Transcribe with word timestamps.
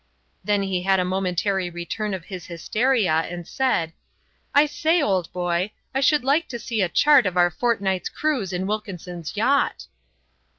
Then 0.43 0.63
he 0.63 0.81
had 0.81 0.99
a 0.99 1.05
momentary 1.05 1.69
return 1.69 2.15
of 2.15 2.25
his 2.25 2.47
hysteria 2.47 3.13
and 3.29 3.47
said: 3.47 3.93
"I 4.51 4.65
say, 4.65 4.99
old 4.99 5.31
boy, 5.31 5.73
I 5.93 5.99
should 5.99 6.23
like 6.23 6.47
to 6.47 6.57
see 6.57 6.81
a 6.81 6.89
chart 6.89 7.27
of 7.27 7.37
our 7.37 7.51
fortnight's 7.51 8.09
cruise 8.09 8.51
in 8.51 8.65
Wilkinson's 8.65 9.37
yacht." 9.37 9.85